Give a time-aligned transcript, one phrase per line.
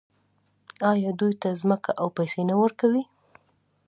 [0.91, 3.03] آیا دوی ته ځمکه او پیسې نه ورکوي؟